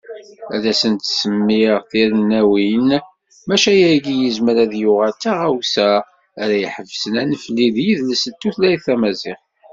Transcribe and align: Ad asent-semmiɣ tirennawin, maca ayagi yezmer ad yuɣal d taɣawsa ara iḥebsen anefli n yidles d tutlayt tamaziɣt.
Ad 0.55 0.63
asent-semmiɣ 0.71 1.75
tirennawin, 1.89 2.87
maca 3.47 3.69
ayagi 3.73 4.15
yezmer 4.21 4.55
ad 4.63 4.73
yuɣal 4.81 5.13
d 5.15 5.19
taɣawsa 5.23 5.87
ara 6.41 6.55
iḥebsen 6.65 7.13
anefli 7.21 7.67
n 7.69 7.77
yidles 7.85 8.23
d 8.27 8.35
tutlayt 8.41 8.81
tamaziɣt. 8.85 9.43